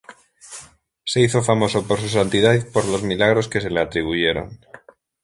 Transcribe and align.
Se 1.05 1.19
hizo 1.21 1.43
famoso 1.43 1.87
por 1.87 1.99
su 2.01 2.09
santidad 2.09 2.55
y 2.55 2.61
por 2.61 2.85
los 2.85 3.03
milagros 3.03 3.47
que 3.47 3.61
se 3.61 3.69
le 3.69 3.81
atribuyeron. 3.81 4.59